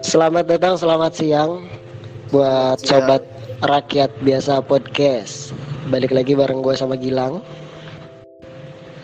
[0.00, 1.68] Selamat datang, selamat siang
[2.32, 3.04] buat Siang.
[3.04, 3.22] sobat
[3.60, 5.52] rakyat biasa podcast.
[5.92, 7.44] Balik lagi bareng gue sama Gilang.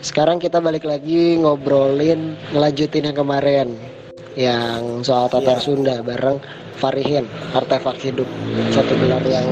[0.01, 3.77] Sekarang kita balik lagi ngobrolin ngelanjutin yang kemarin
[4.33, 5.65] yang soal Tatar Iya.
[5.65, 6.41] Sunda bareng
[6.81, 8.25] Farihin artefak hidup
[8.73, 9.45] satu gelar yang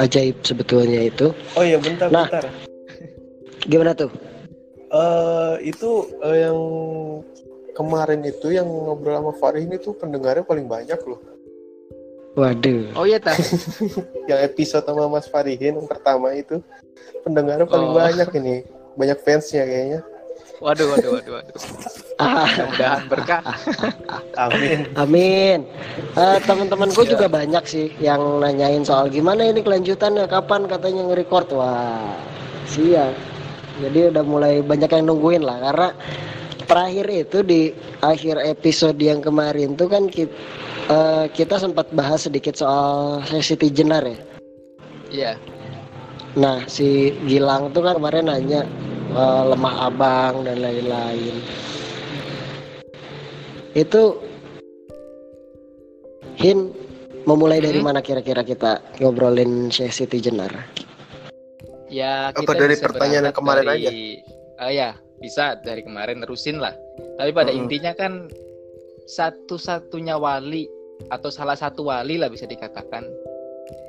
[0.00, 1.36] ajaib sebetulnya itu.
[1.52, 2.24] Oh iya bentar Nah.
[2.32, 2.48] bentar.
[3.68, 4.23] Gimana tuh?
[4.88, 5.90] Eh itu
[6.20, 6.58] eh, yang
[7.72, 11.20] kemarin itu yang ngobrol sama Farihin itu pendengarnya paling banyak loh.
[12.34, 12.90] Waduh.
[12.98, 13.38] Oh iya tak.
[14.30, 16.58] Yang episode sama Mas Farihin yang pertama itu
[17.22, 17.94] pendengarnya paling Oh.
[17.94, 18.56] banyak ini.
[18.98, 20.00] Banyak fansnya kayaknya.
[20.58, 21.56] Waduh, waduh, waduh, waduh.
[22.16, 23.42] Ah, Mudah-mudahan berkah.
[24.34, 24.86] Amin.
[24.94, 25.58] amin.
[26.14, 27.10] Eh, teman-temanku Iya.
[27.14, 31.54] juga banyak sih yang nanyain soal gimana ini kelanjutannya kapan katanya nge-record.
[31.54, 32.18] Wah,
[32.66, 33.14] siap.
[33.82, 35.88] Jadi udah mulai banyak yang nungguin lah karena
[36.64, 37.60] terakhir itu di
[38.00, 40.30] akhir episode yang kemarin tuh kan kita,
[41.34, 44.18] kita sempat bahas sedikit soal sesi Jenar ya.
[45.10, 45.32] Iya.
[46.34, 48.66] Nah, si Gilang tuh kan kemarin nanya
[49.14, 51.34] eh, lemah abang dan lain-lain.
[53.74, 54.18] Itu
[56.34, 56.74] Hin
[57.24, 57.86] memulai dari Hmm?
[57.88, 60.50] mana kira-kira kita ngobrolin Syekh Siti Jenar?
[61.94, 64.18] Ya, kita dari bisa pertanyaan yang kemarin dari...
[64.58, 66.74] Oh ya, bisa dari kemarin nerusin lah.
[67.18, 67.70] Tapi pada Mm-mm.
[67.70, 68.26] intinya kan
[69.06, 70.66] satu-satunya wali
[71.14, 73.06] atau salah satu wali lah bisa dikatakan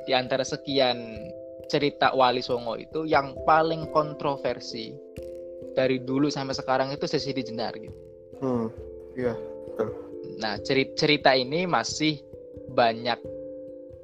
[0.06, 1.30] di antara sekian
[1.66, 4.94] cerita wali Songo itu yang paling kontroversi
[5.74, 7.96] dari dulu sampai sekarang itu Sesi Jenar gitu.
[8.38, 8.66] Hmm.
[9.16, 9.34] Iya.
[10.38, 12.20] Nah, ceri- cerita ini masih
[12.76, 13.18] banyak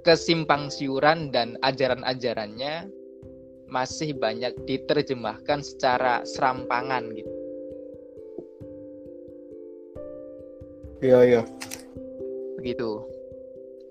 [0.03, 3.02] kesimpang siuran dan ajaran-ajarannya
[3.73, 7.33] masih banyak diterjemahkan secara serampangan gitu.
[11.01, 11.43] Iya iya.
[12.61, 13.01] Begitu.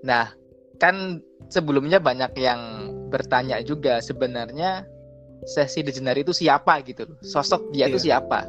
[0.06, 0.32] Nah,
[0.78, 2.62] kan sebelumnya banyak yang
[3.09, 4.86] bertanya juga sebenarnya
[5.44, 7.18] Sesi Dejenar itu siapa gitu loh.
[7.25, 8.22] Sosok dia itu Iya.
[8.22, 8.46] siapa?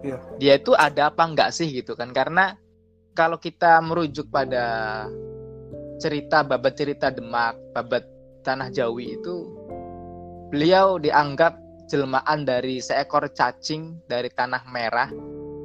[0.00, 0.18] Iya.
[0.40, 2.10] Dia itu ada apa enggak sih gitu kan?
[2.16, 2.56] Karena
[3.12, 5.06] kalau kita merujuk pada
[6.02, 8.02] cerita babat cerita Demak, babat
[8.42, 9.63] tanah Jawi itu
[10.54, 11.58] beliau dianggap
[11.90, 15.10] jelmaan dari seekor cacing dari tanah merah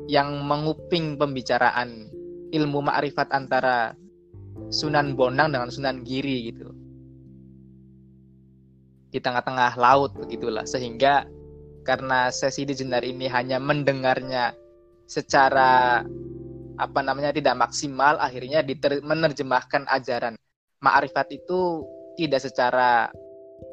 [0.10, 2.10] yang menguping pembicaraan
[2.50, 3.94] ilmu ma'rifat antara
[4.74, 6.74] Sunan Bonang dengan Sunan Giri gitu.
[9.14, 11.30] Di tengah-tengah laut begitulah sehingga
[11.86, 14.58] karena sesi di Jenar ini hanya mendengarnya
[15.06, 16.02] secara
[16.82, 18.66] apa namanya tidak maksimal akhirnya
[19.06, 20.34] menerjemahkan ajaran
[20.82, 21.86] ma'rifat itu
[22.18, 23.14] tidak secara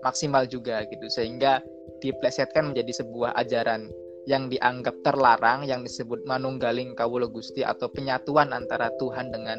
[0.05, 1.07] maksimal juga gitu.
[1.11, 1.63] Sehingga
[2.05, 3.89] diplesetkan menjadi sebuah ajaran
[4.27, 9.59] yang dianggap terlarang yang disebut manunggaling kawula Gusti atau penyatuan antara Tuhan dengan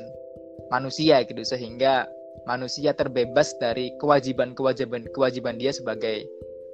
[0.69, 1.41] manusia gitu.
[1.43, 2.07] Sehingga
[2.45, 6.27] manusia terbebas dari kewajiban-kewajiban kewajiban dia sebagai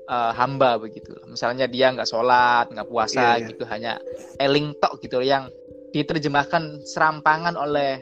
[0.10, 1.14] eh, hamba begitu.
[1.30, 3.50] Misalnya dia nggak sholat nggak puasa Iya, iya.
[3.54, 3.94] gitu hanya
[4.42, 5.50] eling tok gitu yang
[5.94, 8.02] diterjemahkan serampangan oleh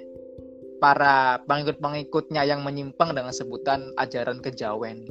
[0.82, 5.06] para pengikut-pengikutnya yang menyimpang dengan sebutan ajaran kejawen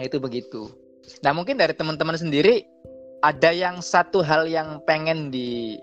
[0.00, 0.72] ya itu begitu.
[1.20, 2.64] Nah mungkin dari teman-teman sendiri
[3.20, 5.76] ada yang satu hal yang pengen di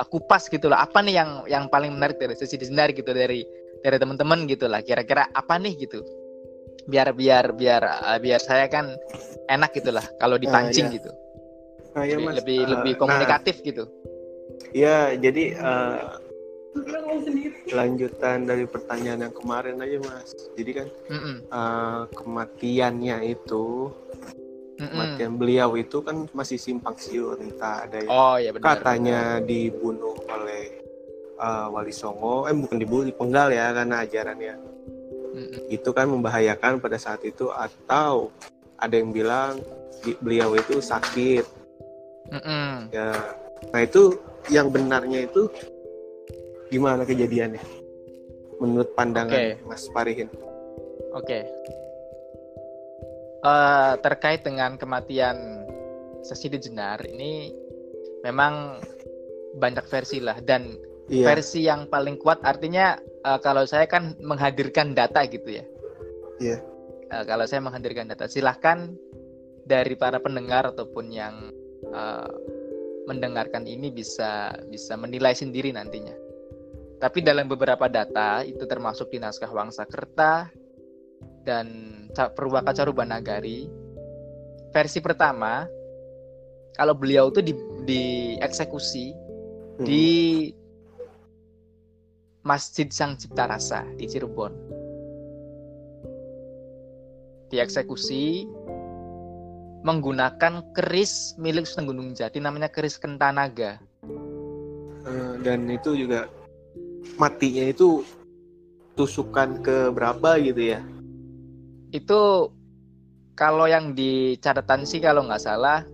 [0.00, 0.80] uh, kupas gitu loh.
[0.80, 3.44] Apa nih yang yang paling menarik dari sesi sendiri gitu dari
[3.84, 4.80] dari teman-teman gitu lah.
[4.80, 6.00] Kira-kira apa nih gitu?
[6.88, 8.96] Biar biar biar uh, biar saya kan
[9.52, 10.96] enak gitulah kalau dipancing iya.
[10.96, 11.10] gitu.
[11.92, 12.36] Nah, iya, lebih Mas.
[12.40, 13.84] lebih, lebih nah, komunikatif gitu.
[14.72, 15.56] Iya, jadi
[17.24, 20.30] eh, lanjutan dari pertanyaan yang kemarin aja mas.
[20.54, 20.88] Jadi kan
[21.48, 23.92] eh, kematiannya itu,
[24.78, 24.88] mm-mm.
[24.88, 27.38] kematian beliau itu kan masih simpang siur.
[27.40, 30.82] Entah ada yang oh ya benar katanya dibunuh oleh
[31.38, 34.54] eh, Wali Songo, eh bukan dibunuh, dipenggal ya karena ajarannya
[35.28, 35.70] Mm-mm.
[35.70, 38.32] itu kan membahayakan pada saat itu atau
[38.80, 39.60] ada yang bilang
[40.02, 41.44] di- beliau itu sakit
[42.32, 42.90] Mm-mm.
[42.90, 43.12] ya.
[43.74, 44.16] Nah itu
[44.48, 45.50] yang benarnya itu
[46.68, 47.60] gimana kejadiannya?
[48.58, 49.64] Menurut pandangan Oke.
[49.66, 50.28] Mas Parihin.
[51.14, 51.46] Oke.
[53.38, 55.64] Eh, terkait dengan kematian
[56.26, 57.54] Sesi Jenar ini
[58.26, 58.82] memang
[59.56, 60.74] banyak versi lah dan
[61.08, 61.24] Iya.
[61.24, 65.64] versi yang paling kuat artinya eh, kalau saya kan menghadirkan data gitu ya.
[66.36, 66.60] Iya.
[67.08, 68.92] Eh, kalau saya menghadirkan data silahkan
[69.64, 71.48] dari para pendengar ataupun yang
[71.88, 72.32] eh,
[73.08, 76.12] mendengarkan ini bisa bisa menilai sendiri nantinya.
[76.98, 80.50] Tapi dalam beberapa data itu termasuk di naskah Wangsakerta
[81.46, 81.66] dan
[82.10, 83.70] Ca- Purwaka Carubanagari
[84.74, 85.64] versi pertama
[86.74, 87.54] kalau beliau tuh di
[87.86, 89.14] dieksekusi
[89.78, 89.86] Hmm.
[89.86, 90.06] di
[92.42, 94.50] Masjid Sang Cipta Rasa di Cirebon.
[97.48, 98.44] Dieksekusi
[99.86, 103.78] menggunakan keris milik Sunan Gunung Jati namanya keris Kentanaga.
[105.06, 106.26] Eh, dan itu juga
[107.18, 108.02] matinya itu
[108.98, 110.80] tusukan ke berapa gitu ya
[111.88, 112.52] Itu
[113.38, 115.86] kalau yang di catatan sih kalau nggak salah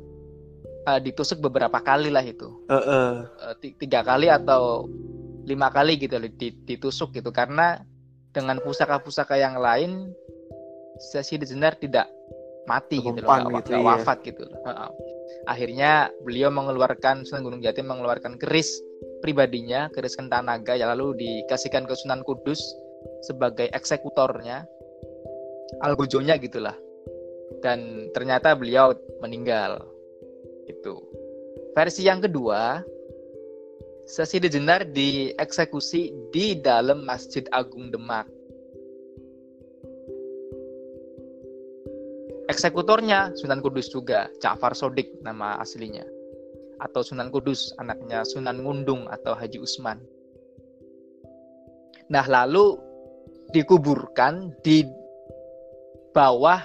[0.88, 2.48] eh, ditusuk beberapa kali lah itu.
[2.66, 2.82] Eh.
[2.82, 4.88] Eh, ti- tiga kali atau
[5.44, 6.16] lima kali gitu
[6.64, 7.84] ditusuk gitu karena
[8.32, 10.10] dengan pusaka-pusaka yang lain
[10.98, 12.08] sesi Jenar tidak
[12.64, 13.84] mati gitu loh, gitu, nggak iya.
[13.84, 14.58] wafat gitu loh.
[14.64, 14.90] Heeh.
[15.44, 18.80] Akhirnya beliau mengeluarkan Sunan Gunung Jati mengeluarkan keris
[19.24, 22.60] pribadinya, keris Kentanaga yang lalu dikasihkan ke Sunan Kudus
[23.24, 24.68] sebagai eksekutornya,
[25.80, 26.76] algojonya gitulah.
[27.64, 28.92] Dan ternyata beliau
[29.24, 29.80] meninggal.
[30.68, 31.00] Itu.
[31.72, 32.84] Versi yang kedua,
[34.04, 38.28] Sesi Jenar dieksekusi di dalam Masjid Agung Demak.
[42.52, 46.04] Eksekutornya Sunan Kudus juga, Ja'far Sodik nama aslinya.
[46.84, 49.96] Atau Sunan Kudus, anaknya Sunan Ngundung atau Haji Usman.
[52.12, 52.76] Nah, lalu
[53.56, 54.84] dikuburkan di
[56.12, 56.60] bawah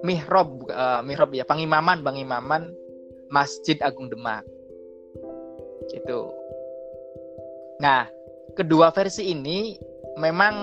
[0.00, 2.72] mihrab, eh, mihrab ya, pengimaman, pengimaman
[3.28, 4.44] Masjid Agung Demak.
[5.92, 6.32] Gitu.
[7.84, 8.08] Nah,
[8.56, 9.76] kedua versi ini
[10.16, 10.54] memang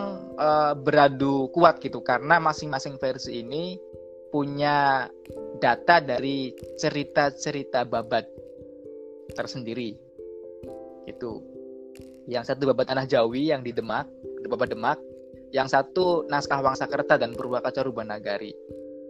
[0.42, 3.77] eh, beradu kuat gitu karena masing-masing versi ini
[4.31, 5.06] punya
[5.61, 8.25] data dari cerita-cerita babat
[9.37, 9.93] tersendiri.
[11.05, 11.31] Gitu.
[12.25, 14.09] Yang satu babat Tanah Jawi yang di Demak,
[14.49, 14.97] babat Demak.
[15.51, 18.55] Yang satu naskah Wangsakerta dan Purwaka Carubanagari.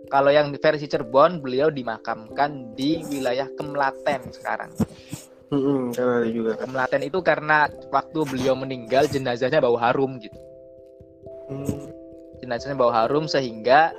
[0.10, 4.74] Kalau yang versi Cirebon, beliau dimakamkan di wilayah Kemlaten sekarang.
[5.52, 10.36] Kan juga kan Kemlaten itu karena waktu beliau meninggal jenazahnya bau harum gitu.
[11.52, 11.92] Hmm,
[12.42, 13.94] Jenazahnya bau harum sehingga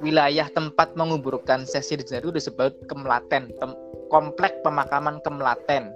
[0.00, 5.92] wilayah tempat menguburkan sesi jenazah itu disebut Kemlaten, Pem- komplek pemakaman Kemlaten.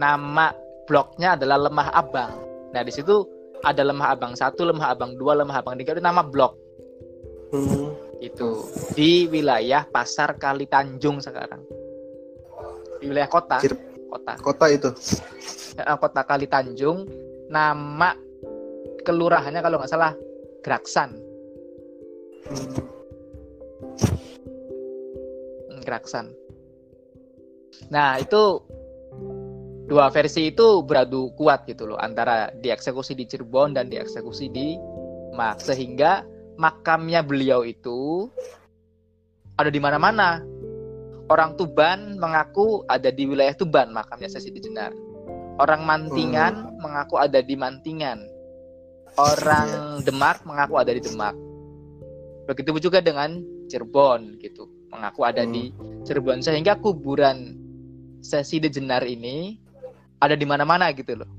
[0.00, 0.50] Nama
[0.88, 2.32] bloknya adalah Lemah Abang.
[2.74, 3.24] Nah, di situ
[3.62, 6.58] ada Lemah Abang satu, Lemah Abang dua, Lemah Abang tiga itu nama blok
[7.54, 8.20] hmm.
[8.20, 11.62] itu di wilayah Pasar Kali Tanjung sekarang.
[12.98, 13.80] Di wilayah kota, Cir-
[14.10, 14.32] kota.
[14.42, 14.90] kota itu
[15.78, 17.06] kota Kali Tanjung
[17.48, 18.16] nama
[19.04, 20.12] kelurahannya kalau nggak salah
[20.64, 21.34] Graksan
[22.44, 22.76] Hmm,
[24.00, 26.32] Hmm, Graksan
[27.90, 28.62] nah itu
[29.84, 34.78] dua versi itu beradu kuat gitu loh antara dieksekusi di Cirebon dan dieksekusi di
[35.34, 36.22] Mak sehingga
[36.54, 38.30] makamnya beliau itu
[39.58, 40.42] ada di mana-mana.
[41.24, 44.92] Orang Tuban mengaku ada di wilayah Tuban makamnya Sesi Jenar.
[45.56, 48.20] Orang Mantingan mengaku ada di Mantingan.
[49.16, 51.32] Orang Demak mengaku ada di Demak.
[52.44, 55.74] Begitu juga dengan Cirebon gitu mengaku ada di
[56.06, 57.58] Cirebon sehingga kuburan
[58.24, 59.60] Sesi Jenar ini
[60.22, 61.30] ada di mana-mana gitu loh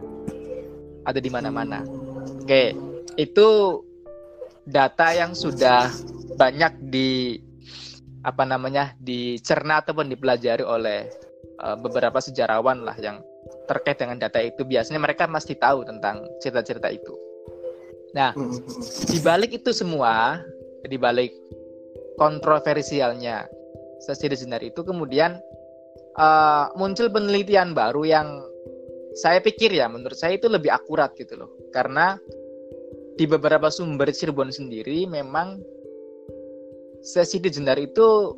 [1.06, 1.86] ada di mana-mana
[2.46, 2.78] Oke,
[3.18, 3.48] itu
[4.70, 5.90] data yang sudah
[6.38, 7.42] banyak di
[8.22, 11.10] apa namanya dicerna ataupun dipelajari oleh
[11.42, 13.18] eh, beberapa sejarawan lah yang
[13.66, 14.62] terkait dengan data itu.
[14.62, 17.14] Biasanya mereka pasti tahu tentang cerita-cerita itu.
[18.14, 18.62] hmm, hmm.
[19.10, 20.46] Di balik itu semua,
[20.86, 21.34] di balik
[22.16, 23.48] kontroversialnya
[24.04, 25.40] sesi Jenar itu kemudian
[26.16, 28.28] eh, muncul penelitian baru yang
[29.16, 31.50] saya pikir ya menurut saya itu lebih akurat gitu loh.
[31.72, 32.20] Karena
[33.16, 35.64] di beberapa sumber Cirebon sendiri memang
[37.00, 38.36] sesi Jenar itu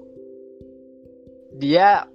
[1.58, 2.06] dia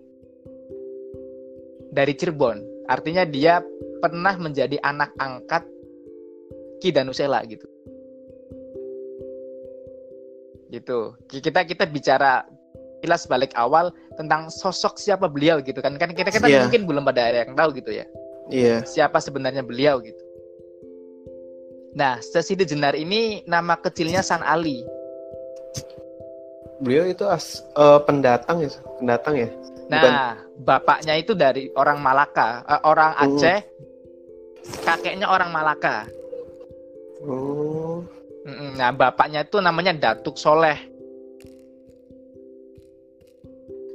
[1.90, 2.86] dari Cirebon.
[2.86, 3.58] Artinya dia
[3.98, 5.66] pernah menjadi anak angkat
[6.78, 7.71] Ki Danusela gitu.
[10.72, 11.12] Gitu.
[11.28, 12.48] Kita kita bicara
[13.04, 16.00] kilas balik awal tentang sosok siapa beliau gitu kan.
[16.00, 16.64] Kan kita kita Iya.
[16.64, 18.06] mungkin belum pada ada yang tahu gitu ya
[18.48, 20.18] iya siapa sebenarnya beliau gitu.
[21.92, 24.80] Nah, Sesi Jenar ini nama kecilnya San Ali.
[26.82, 29.48] beliau itu as eh, pendatang ya pendatang ya
[29.86, 33.22] Nah, bapaknya itu dari orang Malaka, eh, orang Hmm.
[33.36, 33.58] Aceh.
[34.82, 36.08] Kakeknya orang Malaka.
[37.22, 38.21] oh Mm-mm.
[38.48, 40.78] Nah, bapaknya itu namanya Datuk Soleh.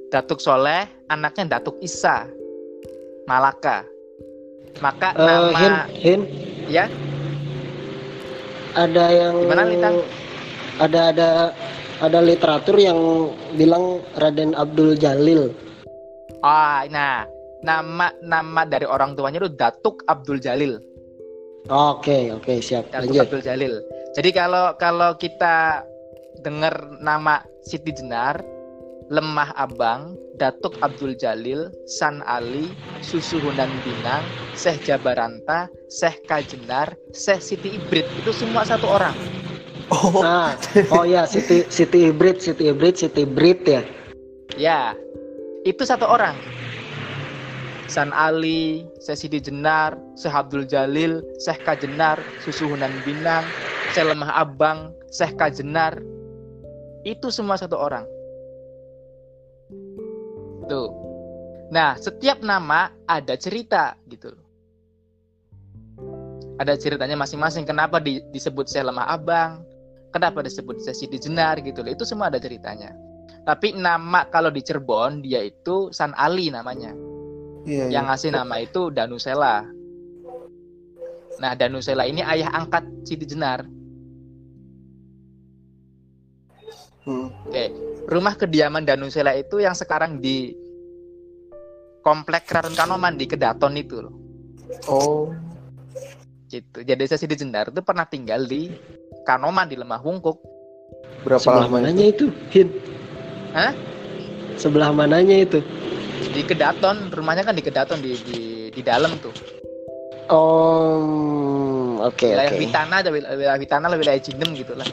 [0.08, 2.24] Datuk Soleh, anaknya Datuk Isa.
[3.28, 3.84] Malaka.
[4.80, 6.22] Maka Eh, nama Hin, Hin,
[6.70, 6.86] ya
[8.78, 9.90] ada yang Gimana,
[10.78, 11.30] ada ada
[11.98, 15.50] ada literatur yang bilang Raden Abdul Jalil.
[16.46, 17.26] Ah, nah,
[17.66, 20.78] nama nama dari orang tuanya itu Datuk Abdul Jalil.
[21.68, 22.94] Oke, oke, siap.
[22.94, 23.26] Datuk Lanjut.
[23.28, 23.74] Abdul Jalil.
[24.18, 25.86] Jadi kalau kalau kita
[26.42, 28.42] dengar nama Siti Jenar,
[29.14, 32.74] Lemah Abang, Datuk Abdul Jalil, San Ali,
[33.06, 39.22] Susu Hunan Binang, Syekh Jabaranta, Syekh Kajenar, Syekh Siti Ibrit itu semua satu orang.
[39.94, 40.58] Oh, Nah,
[40.90, 43.82] oh ya Siti Siti Hybrid, Siti Hybrid, Siti Hybrid ya.
[44.58, 44.82] Ya,
[45.62, 46.42] itu satu orang.
[47.86, 53.54] San Ali, Syekh Siti Jenar, Syekh Abdul Jalil, Syekh Kajenar, Susu Hunan Binang,
[53.98, 55.98] Syekh Lemah Abang, Syekh Kajenar.
[57.02, 58.06] Itu semua satu orang.
[60.70, 60.94] Tuh.
[61.74, 64.46] Nah, setiap nama ada cerita gitu loh.
[66.62, 67.66] Ada ceritanya masing-masing.
[67.66, 69.66] Kenapa di- disebut Syekh Lemah Abang?
[70.14, 71.90] Kenapa disebut Syekh Siti Jenar gitu loh.
[71.90, 72.94] Itu semua ada ceritanya.
[73.50, 76.94] Tapi nama kalau di Cirebon dia itu San Ali namanya.
[77.66, 79.66] iya, Yang ngasih nama itu Danusela.
[81.42, 83.66] Nah, Danusela ini ayah angkat Siti Jenar.
[87.08, 87.32] Hmm.
[87.48, 87.72] Oke,
[88.12, 90.52] rumah kediaman Danusela itu yang sekarang di
[92.04, 94.14] komplek Keraton Kanoman di Kedaton itu loh.
[94.92, 95.32] Oh,
[96.48, 96.80] Gitu.
[96.88, 98.72] Jadi saya Siti Jenar itu pernah tinggal di
[99.28, 100.40] Kanoman di Lemah Wungkuk.
[101.28, 101.76] berapa Sebelah lama itu?
[101.76, 102.26] mananya itu?
[102.56, 102.68] Hin.
[103.52, 103.72] Hah?
[104.56, 105.60] Sebelah mananya itu?
[106.32, 108.40] Di Kedaton, rumahnya kan di Kedaton di di,
[108.72, 109.36] di dalam tuh.
[110.32, 112.60] Oh, oke wilayah oke.
[112.60, 114.88] Witana ada wil- wilayah Witana wilayah Cinem gitu lah.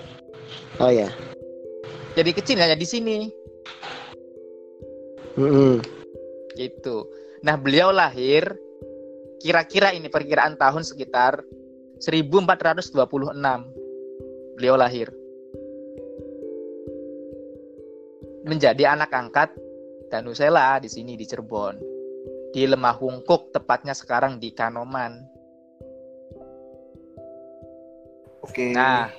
[0.82, 1.06] Oh ya.
[2.14, 3.26] Jadi kecil hanya di sini
[5.34, 5.82] Mm-mm.
[6.54, 7.10] gitu.
[7.42, 8.54] Nah, beliau lahir
[9.42, 11.42] kira-kira ini perkiraan tahun sekitar
[11.98, 12.94] 1426.
[14.54, 15.10] Beliau lahir.
[18.46, 19.50] Menjadi anak angkat
[20.06, 21.82] Danusela di sini di Cirebon.
[22.54, 25.18] Di Lemah Wungkuk tepatnya sekarang di Kanoman.
[28.46, 28.70] Oke.
[28.70, 29.10] Nah,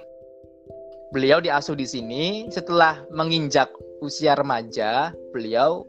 [1.16, 3.72] beliau diasuh di sini setelah menginjak
[4.04, 5.88] usia remaja, beliau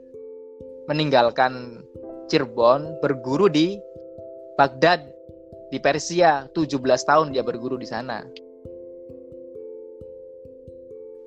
[0.86, 1.82] meninggalkan
[2.30, 3.74] Cirebon berguru di
[4.54, 5.02] Baghdad
[5.74, 6.46] di Persia.
[6.54, 8.22] 17 tahun dia berguru di sana.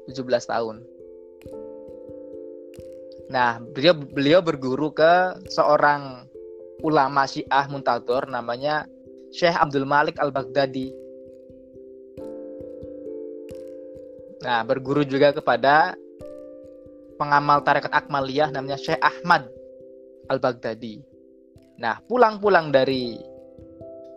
[0.07, 0.79] 17 tahun.
[3.29, 6.23] Nah, beliau beliau berguru ke seorang
[6.87, 8.87] ulama Syiah Muntador namanya
[9.35, 11.08] Syekh Abdul Malik Al-Baghdadi.
[14.39, 15.96] Nah, berguru juga kepada
[17.19, 19.51] pengamal tarekat Akmaliyah namanya Syekh Ahmad
[20.31, 21.03] Al-Baghdadi.
[21.79, 23.19] Nah, pulang-pulang dari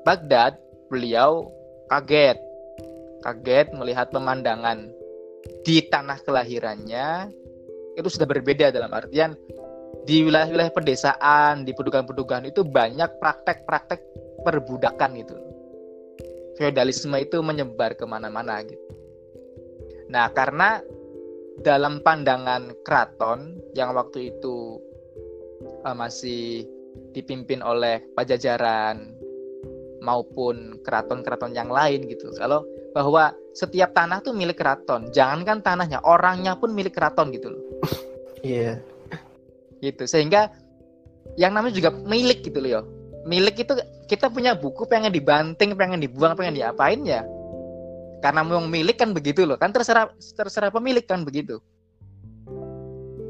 [0.06, 0.58] Baghdad,
[0.90, 1.50] beliau
[1.90, 2.38] kaget.
[3.22, 4.90] Kaget melihat pemandangan
[5.62, 7.30] di tanah kelahirannya
[7.98, 9.34] itu sudah berbeda dalam artian
[10.02, 14.02] di wilayah-wilayah pedesaan, di pedugaan-pedugaan itu banyak praktek-praktek
[14.42, 15.34] perbudakan gitu.
[16.58, 19.01] Feodalisme itu menyebar ke mana-mana gitu.
[20.12, 20.78] Nah, karena
[21.64, 24.76] dalam pandangan keraton yang waktu itu
[25.88, 26.68] eh, masih
[27.16, 29.16] dipimpin oleh Pajajaran
[30.04, 32.28] maupun keraton-keraton yang lain gitu.
[32.36, 37.64] Kalau bahwa setiap tanah tuh milik keraton, jangankan tanahnya, orangnya pun milik keraton gitu loh.
[38.42, 38.82] Iya.
[39.78, 40.02] Gitu.
[40.02, 40.50] Sehingga
[41.38, 42.80] yang namanya juga milik gitu loh ya.
[43.22, 43.78] Milik itu
[44.10, 47.22] kita punya buku pengen dibanting, pengen dibuang, pengen diapain ya.
[48.22, 49.58] Karena memang milik kan begitu loh.
[49.58, 51.58] Kan terserah terserah pemilik kan begitu.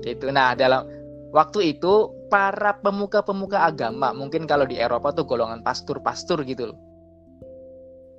[0.05, 0.29] Itu.
[0.29, 0.85] Nah, dalam
[1.33, 6.79] waktu itu para pemuka-pemuka agama, mungkin kalau di Eropa tuh golongan pastur-pastur gitu loh.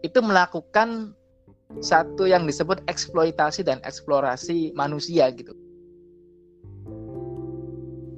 [0.01, 1.13] Itu melakukan
[1.79, 5.53] satu yang disebut eksploitasi dan eksplorasi manusia gitu.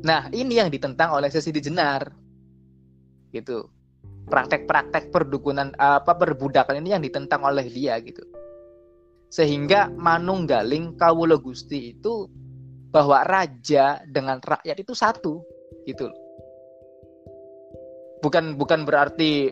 [0.05, 2.13] Nah, ini yang ditentang oleh Sesidi Jenar.
[3.33, 3.67] Gitu.
[4.25, 8.25] Praktek-praktek perdukunan apa perbudakan ini yang ditentang oleh dia gitu.
[9.35, 12.31] Sehingga manunggaling Kawula Gusti itu
[12.95, 15.43] bahwa raja dengan rakyat itu satu
[15.83, 16.07] gitu.
[18.23, 19.51] Bukan bukan berarti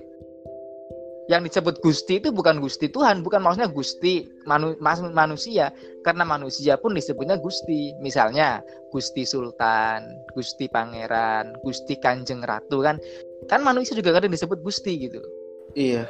[1.28, 4.80] yang disebut Gusti itu bukan Gusti Tuhan, bukan maksudnya Gusti manu-
[5.12, 5.72] manusia,
[6.04, 7.96] karena manusia pun disebutnya Gusti.
[8.00, 10.04] Misalnya Gusti Sultan,
[10.36, 13.00] Gusti Pangeran, Gusti Kanjeng Ratu kan,
[13.52, 15.20] kan manusia juga kadang disebut Gusti gitu.
[15.76, 16.08] Iya.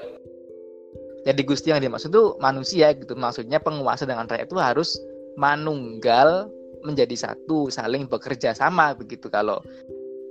[1.24, 5.00] Jadi Gusti yang dimaksud itu manusia gitu, maksudnya penguasa dengan rakyat itu harus
[5.39, 6.51] manunggal
[6.84, 9.32] menjadi satu, saling bekerja sama begitu.
[9.32, 9.63] Kalau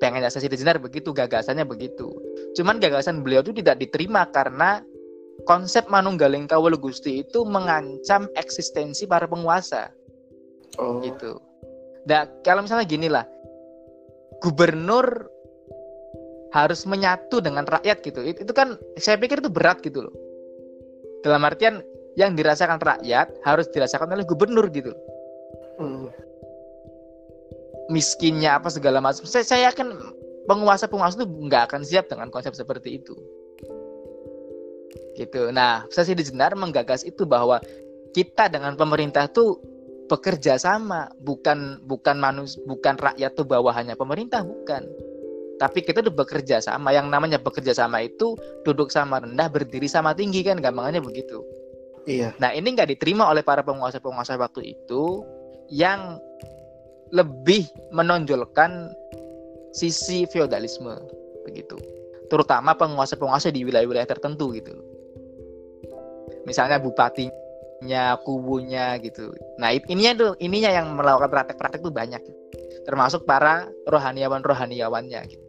[0.04, 2.12] pengen asasi jenar begitu, gagasannya begitu.
[2.52, 4.84] Cuman gagasan beliau itu tidak diterima karena
[5.48, 9.88] konsep manunggaling kawula Gusti itu mengancam eksistensi para penguasa
[10.80, 11.04] Oh.
[11.04, 11.36] gitu.
[12.08, 13.28] Nah, kalau misalnya gini lah,
[14.40, 15.28] gubernur
[16.52, 18.20] harus menyatu dengan rakyat gitu.
[18.24, 20.14] Itu, itu kan saya pikir itu berat gitu loh.
[21.22, 21.80] Dalam artian
[22.18, 24.92] yang dirasakan rakyat harus dirasakan oleh gubernur gitu.
[25.80, 26.12] Hmm.
[27.88, 29.24] Miskinnya apa segala macam.
[29.24, 29.90] Saya, saya yakin
[30.46, 33.14] penguasa-penguasa itu nggak akan siap dengan konsep seperti itu.
[35.16, 35.52] Gitu.
[35.52, 37.60] Nah, sesi Jenar menggagas itu bahwa
[38.12, 39.60] kita dengan pemerintah tuh
[40.08, 44.84] bekerja sama, bukan bukan manus bukan rakyat tuh bawahannya pemerintah bukan.
[45.62, 46.90] Tapi kita tuh bekerja sama.
[46.90, 48.34] Yang namanya bekerja sama itu
[48.66, 51.38] duduk sama rendah, berdiri sama tinggi kan, gampangannya begitu.
[52.10, 52.34] Iya.
[52.42, 55.22] Nah ini nggak diterima oleh para penguasa-penguasa waktu itu
[55.70, 56.18] yang
[57.14, 58.90] lebih menonjolkan
[59.70, 60.98] sisi feodalisme
[61.46, 61.78] begitu.
[62.26, 64.74] Terutama penguasa-penguasa di wilayah-wilayah tertentu gitu.
[66.42, 69.30] Misalnya bupatinya, kubunya gitu.
[69.62, 72.18] Nah ininya tuh ininya yang melakukan praktek-praktek tuh banyak.
[72.82, 75.41] Termasuk para rohaniawan-rohaniawannya gitu.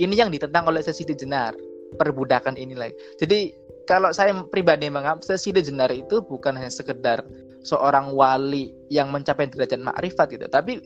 [0.00, 1.56] Ini yang ditentang oleh Sesi Jenar,
[1.96, 2.90] perbudakan inilah.
[3.20, 3.52] Jadi
[3.84, 7.24] kalau saya pribadi menganggap Sesi Jenar itu bukan hanya sekedar
[7.62, 10.82] seorang wali yang mencapai derajat makrifat gitu, tapi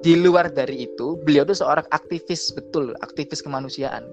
[0.00, 4.08] di luar dari itu beliau itu seorang aktivis betul, aktivis kemanusiaan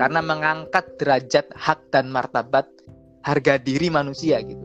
[0.00, 2.64] karena mengangkat derajat hak dan martabat
[3.26, 4.64] harga diri manusia gitu.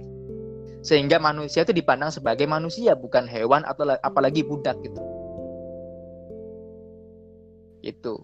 [0.83, 4.99] Sehingga manusia itu dipandang sebagai manusia bukan hewan atau la- apalagi budak gitu.
[7.83, 8.23] Itu.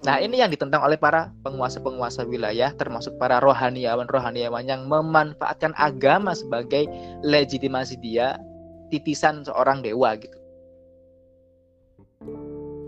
[0.00, 6.88] Nah, ini yang ditentang oleh para penguasa-penguasa wilayah termasuk para rohaniawan-rohaniawan yang memanfaatkan agama sebagai
[7.20, 8.40] legitimasi dia
[8.88, 10.40] titisan seorang dewa gitu.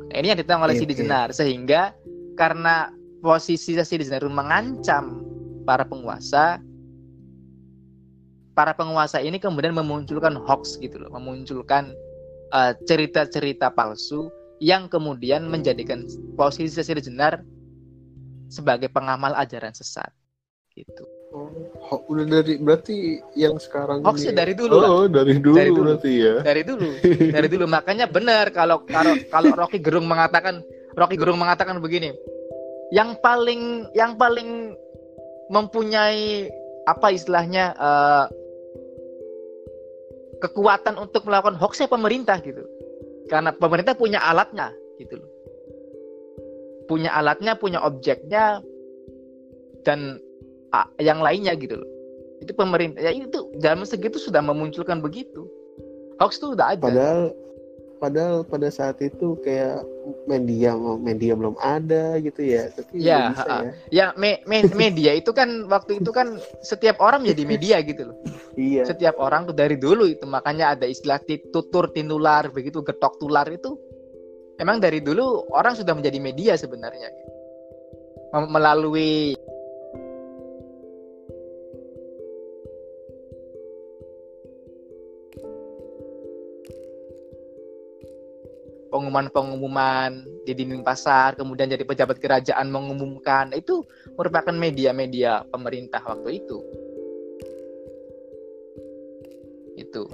[0.09, 0.97] Nah, ini yang ditentang oleh Sidi.
[0.97, 1.92] Jenar sehingga
[2.37, 2.88] karena
[3.21, 5.21] posisi Sidi Jenar mengancam
[5.69, 6.64] para penguasa
[8.52, 11.92] para penguasa ini kemudian memunculkan hoax gitu loh, memunculkan
[12.52, 14.32] eh, cerita-cerita palsu
[14.63, 16.07] yang kemudian menjadikan
[16.39, 17.43] posisi Sidi Jenar
[18.47, 20.15] sebagai pengamal ajaran sesat
[20.79, 21.03] gitu.
[21.33, 21.49] Oh,
[21.89, 24.89] ho- udah dari berarti yang sekarang Hoaxnya ini- dari dulu lah.
[24.93, 25.83] Oh, dari dulu, Dari dulu.
[25.83, 26.35] berarti ya.
[26.45, 26.89] dari dulu
[27.33, 30.61] dari dulu makanya benar kalau kalau kalau Rocky Gerung mengatakan
[30.95, 32.13] Rocky Gerung mengatakan begini
[32.93, 34.77] yang paling yang paling
[35.49, 36.53] mempunyai
[36.85, 38.25] apa istilahnya eh,
[40.39, 42.61] kekuatan untuk melakukan hoaxnya pemerintah gitu
[43.30, 45.30] karena pemerintah punya alatnya gitu loh.
[46.91, 48.61] Punya alatnya punya objeknya
[49.87, 50.19] dan
[50.99, 51.91] yang lainnya gitu loh.
[52.43, 55.47] Itu pemerintah ya itu zaman segitu sudah memunculkan begitu.
[56.19, 56.87] Hoax itu udah ada.
[56.87, 57.35] Padahal
[58.02, 59.86] padahal pada saat itu kayak
[60.26, 62.67] media media belum ada gitu ya.
[62.75, 63.71] Tapi Ya, bisa ya.
[63.95, 68.17] ya me- me- media itu kan waktu itu kan setiap orang menjadi media gitu loh
[68.58, 68.82] Iya.
[68.84, 73.47] setiap orang tuh dari dulu itu makanya ada istilah ti- tutur tinular begitu getok tular
[73.47, 73.78] itu
[74.58, 77.08] emang dari dulu orang sudah menjadi media sebenarnya
[78.50, 79.36] melalui
[89.02, 93.50] pengumuman-pengumuman di dinding pasar kemudian jadi pejabat kerajaan mengumumkan.
[93.50, 93.82] Itu
[94.15, 96.62] merupakan media-media pemerintah waktu itu.
[99.75, 100.06] Itu.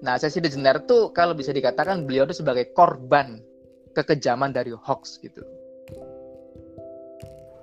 [0.00, 3.44] Nah Sesi Dejenar tuh kalau bisa dikatakan beliau itu sebagai korban
[3.92, 5.44] kekejaman dari hoax gitu.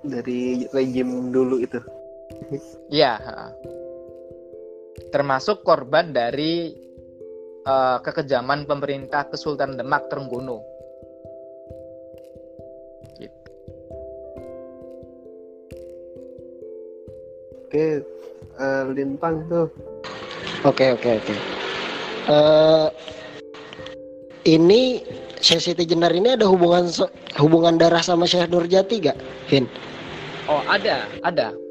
[0.06, 1.82] Dari rejim dulu itu.
[2.94, 3.18] Iya,
[5.10, 6.85] termasuk korban dari
[7.66, 10.62] eh, kekejaman pemerintah Kesultanan Demak Trenggono.
[13.18, 13.48] Gitu.
[17.66, 17.86] Oke,
[18.62, 19.66] eh, lintang tuh.
[20.62, 21.34] Oke oke oke.
[22.26, 22.88] Eh,
[24.46, 25.02] ini
[25.42, 26.86] Syekh Siti Jenar ini ada hubungan
[27.38, 29.18] hubungan darah sama Syekh Nurjati gak,
[29.50, 29.66] Hin?
[30.46, 31.65] Oh ada, ada.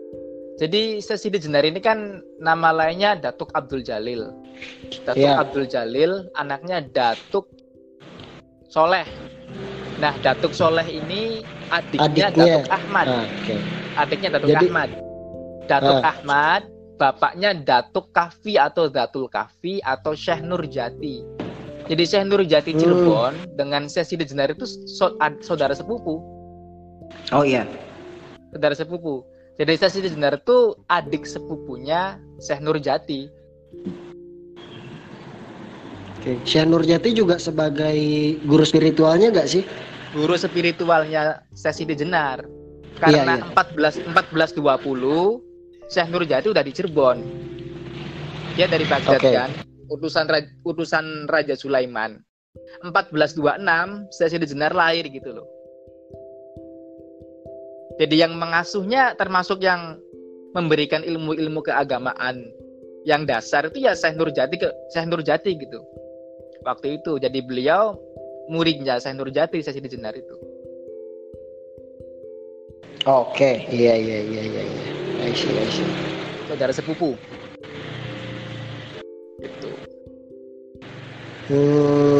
[0.55, 4.31] Jadi Sesidi Jenar ini kan nama lainnya Datuk Abdul Jalil.
[5.03, 5.43] Datuk Iya.
[5.43, 7.51] Abdul Jalil, anaknya Datuk
[8.71, 9.03] Soleh.
[9.99, 12.45] Nah, Datuk Soleh ini adiknya, Adiknya.
[12.63, 13.05] Datuk Ahmad.
[13.07, 13.55] Ah, Oke.
[13.99, 14.89] adiknya Datuk Jadi- Ahmad.
[15.65, 16.11] Datuk Ah.
[16.15, 16.61] Ahmad,
[16.95, 21.19] bapaknya Datuk Kafi atau Datul Kafi atau Syekh Nurjati.
[21.85, 22.79] Jadi Syekh Nurjati Hmm.
[22.79, 24.63] Cirebon dengan Sidi Jenar itu
[25.43, 26.23] saudara sepupu,
[27.35, 27.67] Oh iya.
[28.55, 29.21] saudara sepupu.
[29.55, 33.31] Jadi Syekh Sidi Jenar itu adik sepupunya Syekh Nurjati.
[36.19, 36.35] Oke.
[36.43, 37.95] Syekh Nurjati juga sebagai
[38.43, 39.63] guru spiritualnya gak sih?
[40.11, 42.43] Guru spiritualnya Syekh Sidi Jenar.
[42.99, 43.47] Karena iya.
[43.55, 45.39] 14 1420
[45.87, 47.17] Syekh Nurjati udah di Cirebon.
[48.59, 49.31] Dia dari Baghdad Oke.
[49.35, 49.51] kan,
[49.87, 52.19] utusan Raja, utusan Raja Sulaiman.
[52.83, 55.54] 1426 Syekh Siti Jenar lahir gitu loh.
[57.95, 59.99] Jadi yang mengasuhnya termasuk yang
[60.51, 62.43] memberikan ilmu-ilmu keagamaan
[63.05, 65.79] yang dasar itu ya Syekh Nurjati ke Syekh Nurjati gitu.
[66.65, 67.95] Waktu itu jadi beliau
[68.49, 70.36] muridnya Syekh Nurjati Syekh Siti Jenar itu.
[73.05, 74.86] Oke, iya iya iya iya iya.
[76.49, 77.13] Saudara sepupu.
[79.38, 79.69] Gitu.
[81.45, 82.14] Hmm,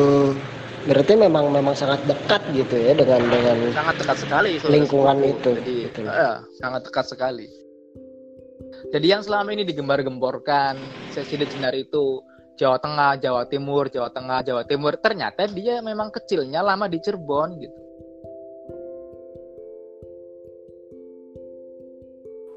[0.86, 5.34] berarti memang memang sangat dekat gitu ya dengan dengan sangat dekat sekali Lingkungan sepupu.
[5.34, 6.00] itu, jadi gitu.
[6.06, 7.48] eh, sangat dekat sekali
[8.94, 12.22] jadi yang selama ini digembar-gemborkan sesi Jenar itu
[12.56, 17.50] Jawa Tengah, Jawa Timur, Jawa Tengah, Jawa Timur ternyata dia memang kecilnya lama di Cirebon
[17.60, 17.80] gitu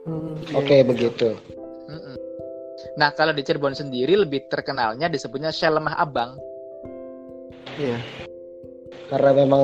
[0.09, 0.89] Hmm, Oke, iya.
[0.89, 1.37] begitu.
[2.97, 6.35] Nah kalau di Cirebon sendiri lebih terkenalnya disebutnya Syekh Lemah Abang
[7.79, 7.99] Iya.
[9.09, 9.63] Karena memang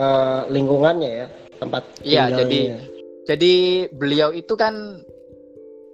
[0.00, 1.26] eh, lingkungannya ya,
[1.60, 2.60] tempat Iya, jadi
[3.28, 3.54] jadi
[3.94, 5.04] beliau itu kan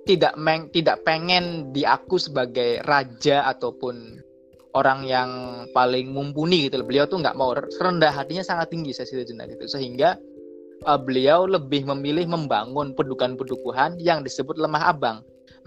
[0.08, 4.24] tidak meng, tidak pengen diaku sebagai raja ataupun
[4.72, 5.30] orang yang
[5.76, 6.80] paling mumpuni gitu.
[6.80, 10.16] Beliau tuh nggak mau rendah hatinya sangat tinggi saya jenar itu sehingga
[10.88, 15.18] uh, beliau lebih memilih membangun pedukuhan-pedukuhan yang disebut lemah abang.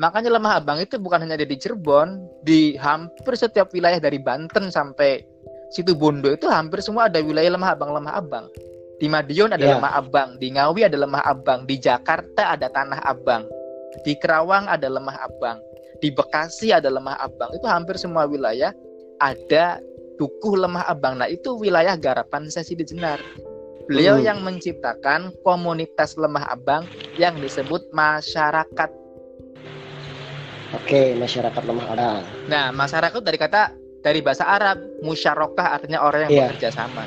[0.02, 4.74] Makanya lemah abang itu bukan hanya ada di Cirebon, di hampir setiap wilayah dari Banten
[4.74, 5.22] sampai
[5.72, 8.46] situ Bondo itu hampir semua ada wilayah lemah abang lemah abang.
[9.02, 9.82] Di Madiun ada Ya.
[9.82, 13.50] lemah abang, di Ngawi ada lemah abang, di Jakarta ada tanah abang,
[14.06, 15.58] di Kerawang ada lemah abang,
[16.06, 17.50] di Bekasi ada lemah abang.
[17.58, 18.70] Itu hampir semua wilayah
[19.18, 19.82] ada
[20.22, 21.18] dukuh lemah abang.
[21.18, 23.18] Nah itu wilayah garapan Sesi Jenar.
[23.90, 24.26] Beliau Hmm.
[24.30, 26.86] yang menciptakan komunitas lemah abang
[27.18, 28.90] yang disebut masyarakat.
[30.78, 32.12] Oke, masyarakat lemah ada.
[32.48, 36.42] Nah masyarakat dari kata dari bahasa Arab musyarakah artinya orang yang Iya.
[36.50, 37.06] bekerja sama.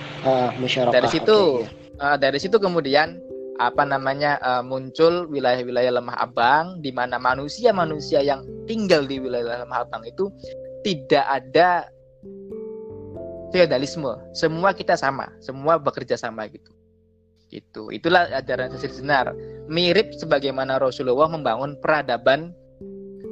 [0.58, 0.94] Musyarakah.
[0.94, 1.82] Dari situ Oke, iya.
[1.94, 3.22] Eh, dari situ kemudian
[3.62, 9.86] apa namanya eh, muncul wilayah-wilayah lemah abang di mana manusia-manusia yang tinggal di wilayah lemah
[9.86, 10.26] abang itu
[10.82, 11.86] tidak ada
[13.54, 16.74] feodalisme semua kita sama semua bekerja sama gitu
[17.54, 19.30] gitu itulah ajaran Sesi Senar
[19.70, 22.50] mirip sebagaimana Rasulullah membangun peradaban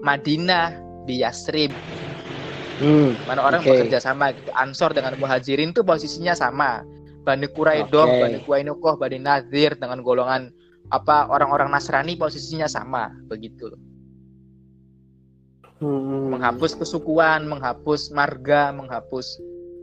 [0.06, 0.78] Madinah
[1.10, 1.74] di Yasrib
[2.80, 3.70] Hmm, mana orang Oke.
[3.74, 4.48] bekerja sama gitu.
[4.56, 6.80] Ansor dengan Muhajirin tuh posisinya sama.
[7.22, 8.18] Bani Quraidah, Oke.
[8.18, 10.50] Bani Qainuqah, Bani Nadir dengan golongan
[10.90, 13.70] apa orang-orang Nasrani posisinya sama begitu.
[15.78, 16.30] Hmm.
[16.34, 19.38] Menghapus kesukuan, menghapus marga, menghapus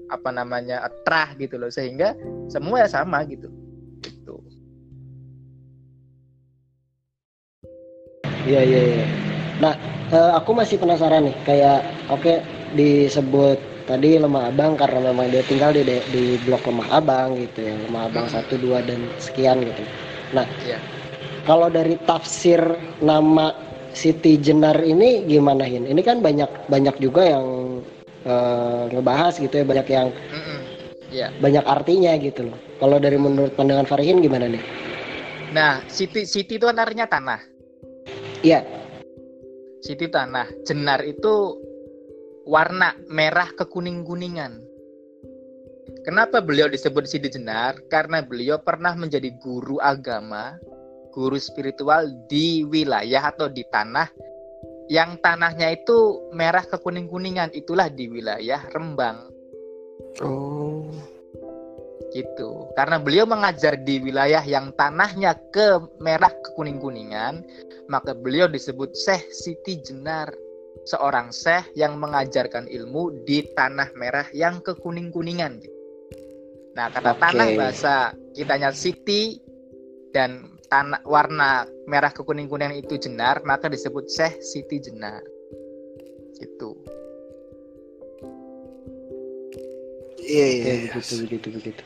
[0.09, 2.17] apa namanya trah gitu loh sehingga
[2.51, 3.47] semua ya sama gitu.
[4.03, 4.35] Gitu.
[8.47, 9.05] Iya iya iya.
[9.59, 9.73] Nah,
[10.11, 12.39] eh, aku masih penasaran nih, kayak oke
[12.73, 13.57] disebut
[13.89, 18.03] tadi lemah abang karena memang dia tinggal di di blok lemah abang gitu ya, lemah
[18.09, 18.35] abang Hmm.
[18.37, 19.81] satu dua dan sekian gitu.
[20.33, 20.77] Nah, Iya.
[21.45, 22.61] kalau dari tafsir
[23.01, 23.49] nama
[23.89, 25.89] Siti Jenar ini gimana Hin?
[25.89, 27.45] Ini kan banyak banyak juga yang
[28.27, 30.09] eh, ngebahas gitu ya, banyak yang.
[31.09, 31.33] Iya.
[31.41, 32.57] banyak artinya gitu loh.
[32.77, 34.61] Kalau dari menurut pandangan Farihin gimana nih?
[35.49, 37.41] Nah, Siti Siti itu kan artinya tanah.
[38.45, 38.61] Iya.
[39.81, 40.45] Siti tanah.
[40.69, 41.57] Jenar itu
[42.49, 44.65] warna merah kekuning-kuningan.
[46.01, 47.77] Kenapa beliau disebut Siti Jenar?
[47.93, 50.57] Karena beliau pernah menjadi guru agama,
[51.13, 54.09] guru spiritual di wilayah atau di tanah
[54.89, 57.53] yang tanahnya itu merah kekuning-kuningan.
[57.53, 59.29] Itulah di wilayah Rembang
[60.25, 60.89] Oh.
[62.09, 62.65] gitu.
[62.73, 67.45] Karena beliau mengajar di wilayah yang tanahnya ke merah kekuning-kuningan,
[67.85, 70.33] maka beliau disebut Syekh Siti Jenar,
[70.89, 75.61] seorang syekh yang mengajarkan ilmu di tanah merah yang kekuning-kuningan.
[76.73, 77.21] Nah, kata Oke.
[77.21, 77.95] tanah bahasa
[78.33, 79.37] kitanya Siti
[80.09, 85.21] dan tanah warna merah kekuning-kuningan itu jenar, maka disebut Syekh Siti Jenar.
[86.41, 86.69] Gitu.
[90.29, 90.73] Iya Oke, iya.
[90.93, 91.83] begitu begitu begitu.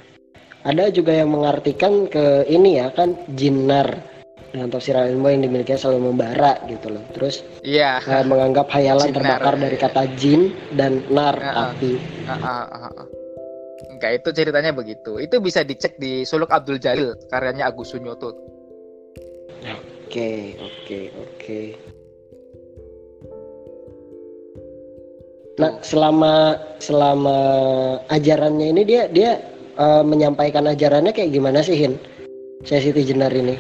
[0.63, 4.12] Ada juga yang mengartikan ke ini ya kan jinar
[4.53, 7.01] dengan tafsir ilmu yang dimiliki selalu membara gitu loh.
[7.17, 7.97] Terus Iya.
[8.05, 11.73] eh, menganggap hayalan Jinar, terbakar dari kata jin dan nar ah.
[11.73, 11.97] api.
[12.29, 13.07] Ah, ah, ah, ah.
[13.89, 15.17] Enggak, itu ceritanya begitu.
[15.17, 18.29] Itu bisa dicek di Suluk Abdul Jalil, karyanya Agus Sunyoto.
[20.05, 21.61] Oke oke oke.
[25.57, 27.37] Nah selama selama
[28.13, 29.41] ajarannya ini dia dia
[29.73, 31.97] eh, menyampaikan ajarannya kayak gimana sih Hin?
[32.61, 33.57] Saya Siti Jenar ini.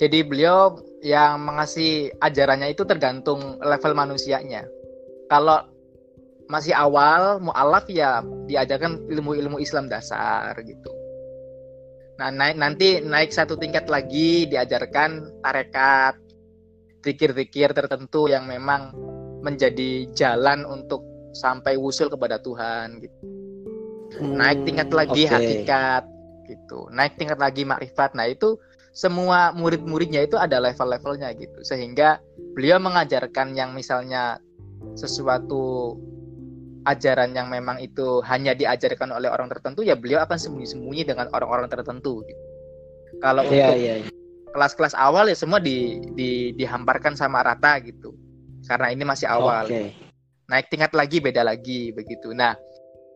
[0.00, 4.64] Jadi beliau yang mengasih ajarannya itu tergantung level manusianya.
[5.28, 5.68] Kalau
[6.48, 10.92] masih awal mualaf ya diajarkan ilmu-ilmu Islam dasar gitu.
[12.20, 16.14] Nah, naik nanti naik satu tingkat lagi diajarkan tarekat,
[17.02, 18.92] zikir-zikir tertentu yang memang
[19.42, 21.02] menjadi jalan untuk
[21.32, 23.18] sampai wusul kepada Tuhan gitu.
[24.22, 25.32] Naik tingkat lagi oke.
[25.34, 26.04] hakikat
[26.46, 26.86] gitu.
[26.92, 28.12] Naik tingkat lagi makrifat.
[28.12, 28.60] Nah, itu
[28.92, 31.58] semua murid-muridnya itu ada level-levelnya gitu.
[31.64, 32.20] Sehingga
[32.52, 34.36] beliau mengajarkan yang misalnya
[34.94, 35.96] sesuatu
[36.84, 41.70] ajaran yang memang itu hanya diajarkan oleh orang tertentu ya beliau akan sembunyi-sembunyi dengan orang-orang
[41.70, 42.42] tertentu gitu.
[43.22, 43.94] Kalau Iya, untuk iya.
[44.50, 48.12] kelas-kelas awal ya semua di, di dihamparkan sama rata gitu.
[48.66, 49.70] Karena ini masih awal.
[49.70, 49.94] Oke.
[50.50, 52.34] Naik tingkat lagi beda lagi begitu.
[52.34, 52.58] Nah,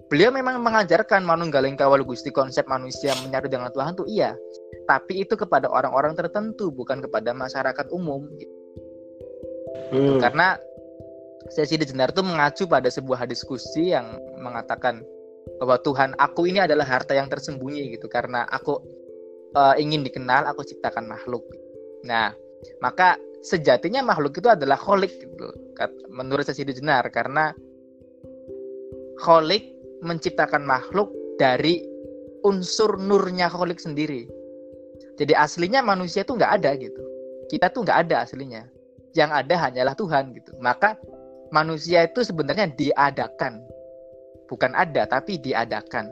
[0.07, 4.39] beliau memang mengajarkan manunggaling kawal gusti konsep manusia menyatu dengan Tuhan tuh iya.
[4.87, 8.57] Tapi itu kepada orang-orang tertentu bukan kepada masyarakat umum gitu.
[9.91, 10.19] Hmm.
[10.19, 10.59] Karena
[11.51, 15.03] sesi Jenar itu mengacu pada sebuah diskusi yang mengatakan
[15.63, 18.83] bahwa Tuhan aku ini adalah harta yang tersembunyi gitu karena aku
[19.55, 21.47] eh, ingin dikenal aku ciptakan makhluk.
[22.03, 22.35] Nah,
[22.83, 23.15] maka
[23.47, 25.55] sejatinya makhluk itu adalah kholik gitu
[26.11, 27.55] menurut sesi Jenar karena
[29.23, 29.71] kholik
[30.03, 31.85] menciptakan makhluk dari
[32.43, 34.29] unsur nurnya kholik sendiri.
[35.17, 37.03] Jadi aslinya manusia itu nggak ada gitu.
[37.49, 38.69] Kita tuh nggak ada aslinya.
[39.17, 40.53] Yang ada hanyalah Tuhan gitu.
[40.61, 41.01] Maka
[41.51, 43.65] manusia itu sebenarnya diadakan.
[44.47, 46.07] Bukan ada, tapi diadakan.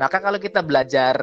[0.00, 1.14] Maka kalau kita belajar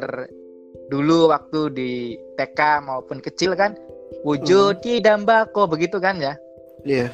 [0.88, 1.92] dulu waktu di
[2.38, 3.74] TK maupun kecil kan,
[4.22, 6.38] wujud dambako begitu kan ya.
[6.86, 7.10] Iya.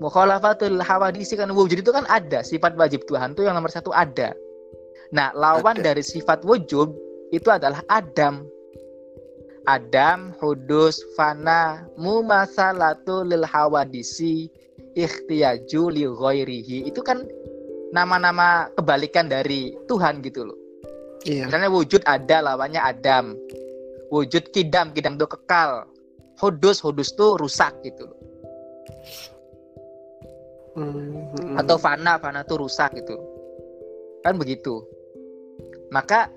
[0.00, 4.32] Mukhalafatul hawadisi kan wujud itu kan ada sifat wajib Tuhan tuh yang nomor satu ada.
[5.12, 5.92] Nah lawan Ada.
[5.92, 6.88] dari sifat wujud
[7.30, 8.48] itu adalah Adam.
[9.70, 14.50] Adam, hudus, fana, mumasalatu lil hawadisi,
[14.98, 16.90] ikhtiyaju li ghairihi.
[16.90, 17.22] Itu kan
[17.94, 20.58] nama-nama kebalikan dari Tuhan gitu loh.
[21.22, 21.46] Iya.
[21.46, 23.38] Misalnya wujud ada lawannya Adam.
[24.10, 25.86] Wujud kidam, kidam itu kekal.
[26.42, 28.18] Hudus, hudus tuh rusak gitu loh.
[30.72, 31.60] Hmm, hmm.
[31.60, 33.20] atau fana fana tuh rusak gitu
[34.24, 34.80] kan begitu
[35.92, 36.32] maka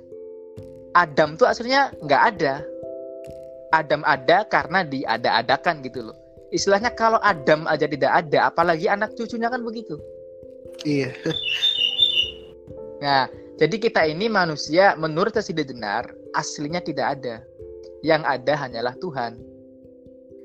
[0.92, 2.60] Adam tuh aslinya nggak ada
[3.82, 6.18] Adam ada karena diada-adakan gitu loh.
[6.54, 10.00] Istilahnya kalau Adam aja tidak ada apalagi anak cucunya kan begitu.
[10.88, 11.12] Iya.
[13.04, 17.36] nah jadi kita ini manusia menurut Sidi Jenar aslinya tidak ada.
[18.06, 19.42] Yang ada hanyalah Tuhan.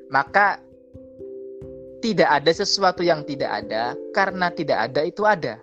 [0.09, 0.59] Maka
[2.01, 5.61] tidak ada sesuatu yang tidak ada karena tidak ada itu ada.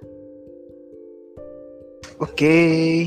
[2.21, 3.05] Oke.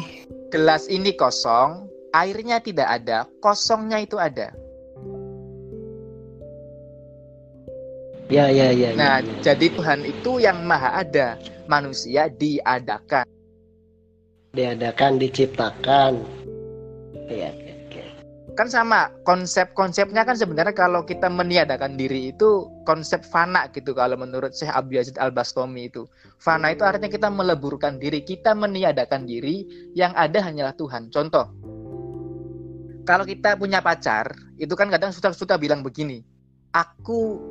[0.50, 4.50] gelas ini kosong, airnya tidak ada, kosongnya itu ada.
[8.30, 8.94] Ya, ya, ya.
[8.94, 9.42] Nah, ya, ya.
[9.42, 11.34] jadi Tuhan itu yang maha ada,
[11.66, 13.26] manusia diadakan.
[14.54, 16.18] diadakan, diciptakan.
[17.26, 18.02] Iya, oke, oke.
[18.54, 24.54] Kan sama, konsep-konsepnya kan sebenarnya kalau kita meniadakan diri itu konsep fana gitu kalau menurut
[24.54, 26.06] Syekh Abu Yazid Al-Bastami itu.
[26.38, 31.10] Fana itu artinya kita meleburkan diri, kita meniadakan diri, yang ada hanyalah Tuhan.
[31.14, 31.50] Contoh,
[33.10, 36.22] kalau kita punya pacar, itu kan kadang suka-suka bilang begini,
[36.70, 37.42] aku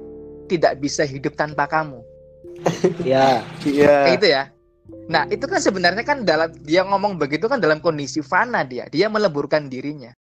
[0.48, 2.00] tidak bisa hidup tanpa kamu.
[3.04, 4.08] Ya, Iya.
[4.08, 4.43] kayak gitu ya.
[5.12, 9.12] Nah, itu kan sebenarnya kan dalam dia ngomong begitu kan dalam kondisi fana dia, dia
[9.12, 10.15] meleburkan dirinya.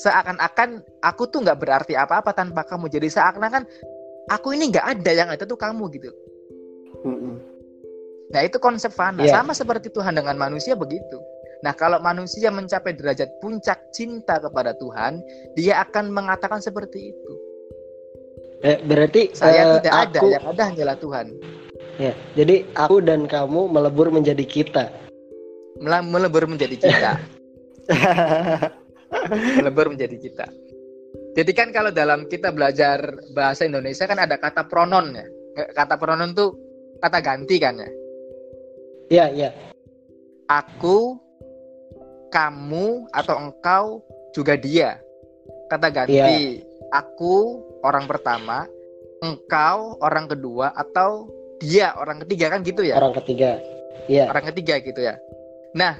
[0.00, 2.88] Seakan-akan aku tuh nggak berarti apa-apa tanpa kamu.
[2.88, 3.68] Jadi seakan-akan
[4.32, 6.08] aku ini nggak ada yang ada tuh kamu gitu.
[7.04, 7.36] Mm-mm.
[8.32, 9.26] Nah, itu konsep fana.
[9.26, 9.42] Iya.
[9.42, 11.20] Sama seperti Tuhan dengan manusia begitu.
[11.60, 15.20] Nah, kalau manusia mencapai derajat puncak cinta kepada Tuhan,
[15.52, 17.32] dia akan mengatakan seperti itu.
[18.60, 21.26] eh, berarti Saya eh, tidak ada, aku, yang ada hanyalah Tuhan.
[21.96, 22.12] ya.
[22.36, 24.92] Jadi aku dan kamu melebur menjadi kita.
[25.80, 27.12] Mela- Melebur menjadi kita.
[29.56, 30.46] melebur menjadi kita.
[31.36, 33.00] Jadi kan kalau dalam kita belajar
[33.32, 35.26] bahasa Indonesia kan ada kata pronon ya.
[35.72, 36.52] Kata pronon tuh
[37.00, 37.90] kata ganti kan ya.
[39.10, 39.50] Ya, ya.
[40.46, 41.18] Aku,
[42.30, 43.84] kamu atau engkau
[44.32, 44.98] juga dia.
[45.70, 46.62] Kata ganti.
[46.90, 48.66] Aku orang pertama,
[49.22, 51.30] engkau orang kedua atau
[51.62, 52.98] dia orang ketiga kan gitu ya.
[52.98, 53.60] Orang ketiga.
[54.10, 54.26] Ya.
[54.26, 55.14] orang ketiga gitu ya.
[55.78, 55.94] Nah,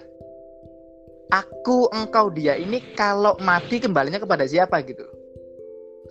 [1.30, 5.06] aku, engkau, dia ini kalau mati kembalinya kepada siapa gitu?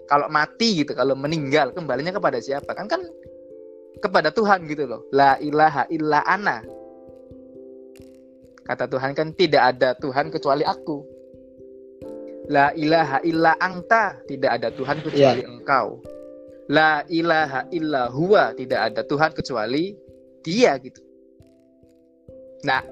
[0.08, 2.72] Kalau mati gitu, kalau meninggal kembalinya kepada siapa?
[2.72, 3.04] Kan kan
[4.00, 5.04] kepada Tuhan gitu loh.
[5.12, 6.64] La ilaha illa ana.
[8.70, 11.02] Kata Tuhan kan tidak ada Tuhan kecuali aku.
[12.54, 15.98] La ilaha illa anta, tidak ada Tuhan kecuali engkau.
[16.70, 19.98] La ilaha illa huwa, tidak ada Tuhan kecuali
[20.46, 21.02] dia gitu.
[22.62, 22.86] Nah,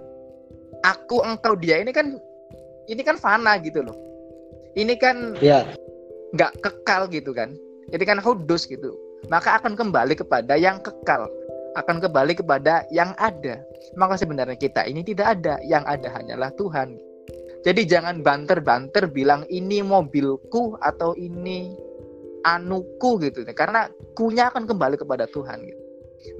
[0.81, 2.17] aku engkau dia ini kan
[2.89, 3.93] ini kan fana gitu loh.
[4.73, 5.61] Ini kan ya
[6.33, 7.53] nggak kekal gitu kan.
[7.93, 8.97] Jadi kan hudus gitu.
[9.29, 11.29] Maka akan kembali kepada yang kekal.
[11.75, 13.60] Akan kembali kepada yang ada.
[13.99, 15.60] Maka sebenarnya kita ini tidak ada.
[15.65, 16.95] Yang ada hanyalah Tuhan.
[17.65, 21.75] Jadi jangan banter-banter bilang ini mobilku atau ini
[22.47, 23.43] anuku gitu.
[23.51, 25.82] Karena kunya akan kembali kepada Tuhan gitu.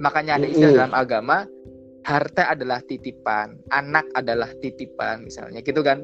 [0.00, 1.46] Makanya ada istilah dalam agama
[2.06, 6.00] harta adalah titipan, anak adalah titipan misalnya gitu kan.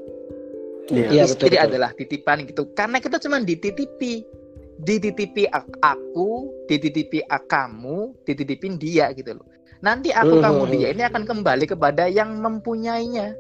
[0.93, 1.65] Iya, Istri betul, betul.
[1.65, 2.63] adalah titipan gitu.
[2.77, 4.44] Karena kita cuma dititipi.
[4.75, 9.47] Dititipi ak- aku, dititipi kamu, dititipin dia gitu loh.
[9.85, 13.37] Nanti aku Hmm, kamu hmm, dia ini akan kembali kepada yang mempunyainya.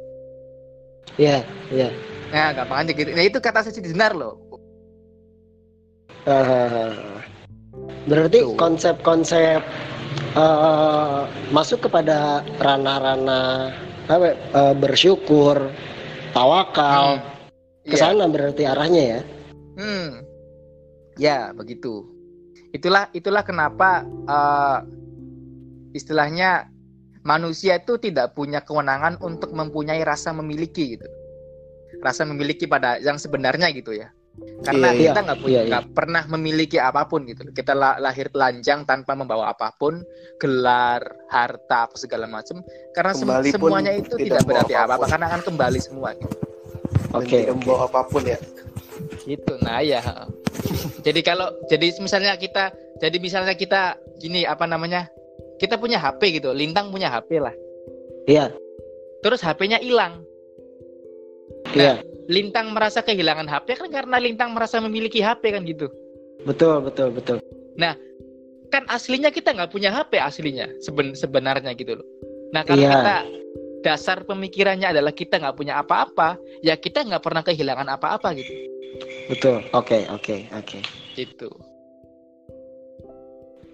[1.16, 1.42] Iya,
[1.72, 1.88] iya.
[2.30, 3.10] Nah, gampang aja gitu.
[3.14, 4.38] Nah, itu kata Sesi Dinar loh.
[6.24, 6.92] Ah,
[8.04, 8.56] Berarti Tuh.
[8.56, 9.60] konsep-konsep
[10.34, 11.20] eh,
[11.54, 13.72] masuk kepada ranah-ranah
[14.08, 15.72] apa ya, eh, bersyukur,
[16.36, 17.20] tawakal,
[17.84, 18.00] ke Iya.
[18.00, 19.20] sana berarti arahnya ya.
[19.76, 20.23] Hmm.
[21.16, 22.06] Ya, begitu.
[22.74, 24.78] Itulah itulah kenapa eh,
[25.94, 26.66] istilahnya
[27.22, 31.06] manusia itu tidak punya kewenangan untuk mempunyai rasa memiliki gitu.
[32.02, 34.10] Rasa memiliki pada yang sebenarnya gitu ya.
[34.66, 35.80] Karena Iya, kita nggak punya iya, iya.
[35.94, 37.46] pernah memiliki apa pun gitu.
[37.54, 40.02] Kita la- lahir telanjang tanpa membawa apa pun,
[40.42, 41.00] gelar,
[41.30, 42.58] harta, apa segala macam.
[42.90, 46.36] Karena sem- Kembali semuanya itu tidak tidak berarti apa-apa karena akan kembali semua gitu.
[47.14, 47.58] Oke, tidak oke.
[47.62, 48.38] membawa apa pun ya.
[49.24, 49.52] Gitu.
[49.62, 50.00] Nah, ya.
[51.06, 52.70] jadi kalau jadi misalnya kita
[53.02, 55.08] jadi misalnya kita gini apa namanya?
[55.58, 57.54] Kita punya HP gitu, Lintang punya HP lah.
[58.26, 58.50] Iya,
[59.24, 60.20] Terus HP-nya hilang.
[61.72, 62.04] iya.
[62.28, 65.88] Lintang merasa kehilangan HP kan karena Lintang merasa memiliki HP kan gitu.
[66.44, 67.40] Betul, betul, betul.
[68.74, 72.06] Kan aslinya kita nggak punya HP aslinya seben- sebenarnya gitu loh.
[72.50, 72.90] Nah karena Iya.
[72.90, 73.16] kita
[73.84, 78.52] dasar pemikirannya adalah kita nggak punya apa-apa, ya kita nggak pernah kehilangan apa-apa gitu.
[79.28, 79.60] Betul.
[79.76, 80.78] Oke, oke, oke.
[81.12, 81.50] Gitu.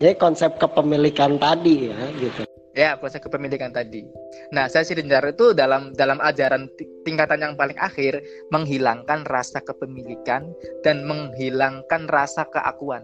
[0.00, 2.42] Jadi konsep kepemilikan tadi ya gitu.
[2.70, 4.06] Ya, proses kepemilikan tadi.
[4.54, 8.22] Nah, saya Sirinjar itu dalam dalam ajaran ti- tingkatan yang paling akhir
[8.54, 10.46] menghilangkan rasa kepemilikan
[10.86, 13.02] dan menghilangkan rasa keakuan.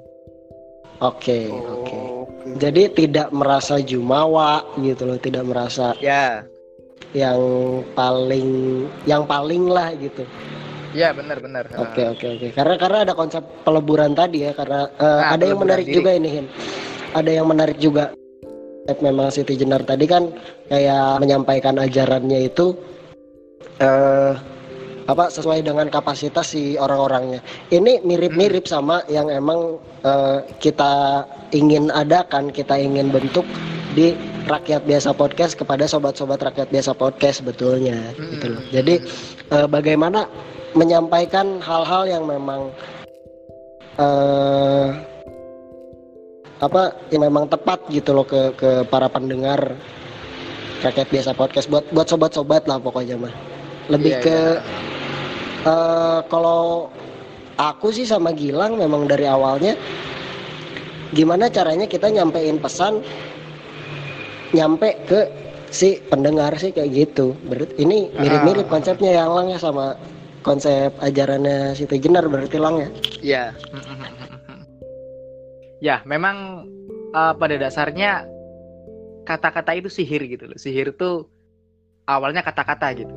[1.02, 1.98] Oke, Oh, oke.
[1.98, 2.00] oke.
[2.62, 6.46] Jadi tidak merasa jumawa gitu loh, tidak merasa Ya,
[7.16, 7.40] yang
[7.96, 8.48] paling
[9.08, 10.24] yang paling lah gitu.
[10.96, 11.68] ya benar-benar.
[11.76, 12.48] Oke oke oke.
[12.56, 14.56] Karena karena ada konsep peleburan tadi ya.
[14.56, 15.96] Karena eh, Nah, ada yang menarik diri.
[16.00, 16.46] juga ini Hin.
[17.12, 18.16] Ada yang menarik juga.
[19.04, 20.30] Memang Siti Jenar tadi kan
[20.70, 22.72] kayak menyampaikan ajarannya itu
[23.82, 24.32] eh
[25.06, 27.44] apa sesuai dengan kapasitas si orang-orangnya.
[27.70, 33.44] Ini mirip-mirip sama yang emang eh, kita ingin adakan, kita ingin bentuk
[33.92, 38.62] di rakyat biasa podcast kepada sobat-sobat rakyat biasa podcast betulnya gitu loh.
[38.62, 38.70] Hmm.
[38.70, 38.94] Jadi
[39.50, 40.30] eh, bagaimana
[40.78, 42.70] menyampaikan hal-hal yang memang
[43.96, 44.88] eh
[46.56, 49.76] apa yang memang tepat gitu loh ke ke para pendengar
[50.80, 53.34] rakyat biasa podcast buat buat sobat-sobat lah pokoknya mah
[53.92, 54.38] lebih Iya, ke
[55.68, 56.88] eh, kalau
[57.60, 59.76] aku sih sama Gilang memang dari awalnya
[61.12, 63.04] gimana caranya kita nyampein pesan
[64.54, 65.20] nyampe ke
[65.70, 67.34] si pendengar sih kayak gitu.
[67.46, 68.70] Berarti ini mirip-mirip Ah.
[68.70, 69.98] konsepnya yang lang ya sama
[70.46, 72.88] konsep ajarannya Siti Jenar berarti lang ya.
[73.22, 73.44] Ya.
[75.82, 76.66] ya, memang
[77.10, 78.26] eh, pada dasarnya
[79.26, 80.58] kata-kata itu sihir gitu loh.
[80.58, 81.26] Sihir itu
[82.06, 83.14] awalnya kata-kata gitu.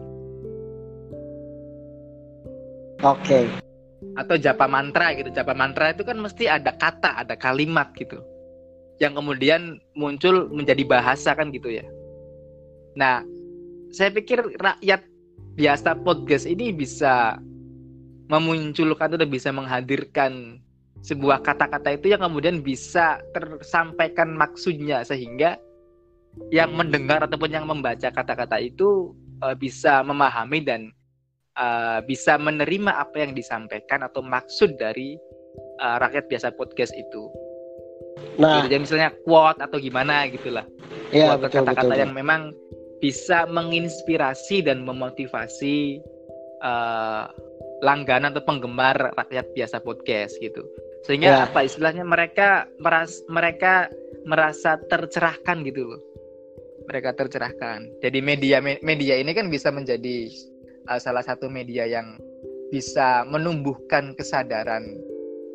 [3.05, 3.47] Oke.
[4.17, 5.31] Atau japa mantra gitu.
[5.31, 8.19] Japa mantra itu kan mesti ada kata, ada kalimat gitu.
[8.99, 11.88] Yang kemudian muncul menjadi bahasa kan gitu ya.
[12.99, 13.23] Nah,
[13.89, 15.01] saya pikir rakyat
[15.55, 17.39] biasa podcast ini bisa
[18.30, 20.61] memunculkan atau bisa menghadirkan
[21.01, 25.57] sebuah kata-kata itu yang kemudian bisa tersampaikan maksudnya sehingga
[26.53, 30.82] yang mendengar ataupun yang membaca kata-kata itu eh, bisa memahami dan
[31.57, 35.17] eh, bisa menerima apa yang disampaikan atau maksud dari
[35.82, 37.49] eh, rakyat biasa podcast itu.
[38.39, 38.63] Nah.
[38.63, 40.65] Jadi misalnya quote atau gimana gitulah.
[41.09, 42.53] ya betul kata-kata yang memang
[43.01, 45.97] bisa menginspirasi dan memotivasi
[46.61, 47.24] eh,
[47.82, 50.61] langganan atau penggemar rakyat biasa podcast gitu.
[51.07, 51.39] Sehingga Ya.
[51.49, 53.89] apa istilahnya mereka meras mereka
[54.28, 56.01] merasa tercerahkan gitu loh.
[56.86, 57.89] Mereka tercerahkan.
[58.05, 60.30] Jadi media me- media ini kan bisa menjadi
[60.89, 62.20] eh, salah satu media yang
[62.70, 64.86] bisa menumbuhkan kesadaran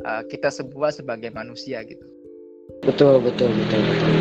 [0.03, 2.03] uh, kita semua sebagai manusia gitu.
[2.85, 4.13] Betul, betul, betul, betul.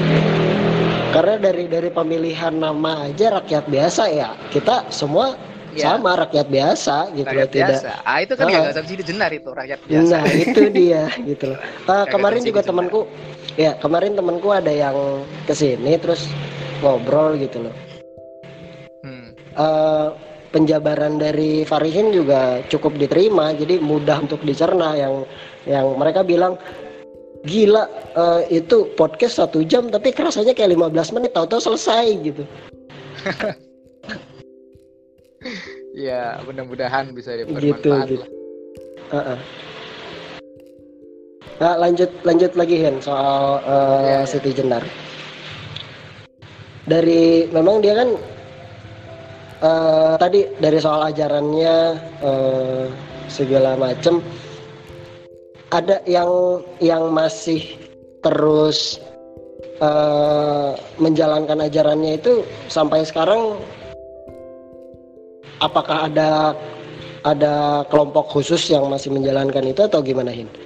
[1.13, 5.37] Karena dari dari pemilihan nama aja rakyat biasa ya, kita semua
[5.75, 5.93] ya.
[5.93, 7.79] sama rakyat biasa gitu rakyat loh, tidak.
[8.07, 10.15] Ah itu kan uh, gak subsidi jenar itu rakyat biasa.
[10.15, 11.59] Nah itu dia gitu loh.
[11.85, 13.05] Uh, kemarin juga temanku,
[13.59, 14.95] ya kemarin temanku ada yang
[15.45, 16.25] ke sini terus
[16.81, 17.75] ngobrol gitu loh.
[19.05, 19.27] Hmm.
[19.53, 20.07] Uh,
[20.55, 24.95] penjabaran dari Farihin juga cukup diterima, jadi mudah untuk dicerna.
[24.97, 25.29] Yang
[25.69, 26.57] yang mereka bilang
[27.43, 32.43] gila uh, itu podcast satu jam tapi kerasanya kayak 15 menit tahu-tahu selesai gitu.
[36.07, 38.25] ya mudah-mudahan bisa dipermanfaat gitu, gitu.
[39.11, 39.39] Uh -uh.
[41.61, 44.27] Nah, lanjut lanjut lagi Hen soal uh, ya, ya.
[44.27, 44.83] Siti Jenar.
[46.83, 48.09] Dari memang dia kan
[49.63, 51.75] uh, tadi dari soal ajarannya
[52.19, 52.85] uh,
[53.31, 54.19] segala macam
[55.73, 57.81] ada yang yang masih
[58.21, 59.01] terus
[59.81, 63.57] uh, menjalankan ajarannya itu sampai sekarang
[65.57, 66.53] apakah ada
[67.25, 70.62] ada kelompok khusus yang masih menjalankan itu atau gimana Hin?